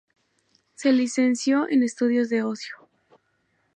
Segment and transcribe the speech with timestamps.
[0.73, 2.75] Se licenció en estudios de ocio.